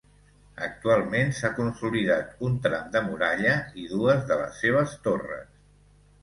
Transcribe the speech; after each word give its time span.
Actualment 0.67 1.33
s'ha 1.39 1.51
consolidat 1.59 2.33
un 2.47 2.55
tram 2.63 2.87
de 2.97 3.03
muralla 3.11 3.53
i 3.83 3.87
dues 3.93 4.25
de 4.33 4.39
les 4.41 4.57
seves 4.65 4.97
torres. 5.07 5.47